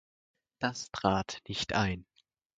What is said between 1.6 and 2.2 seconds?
ein.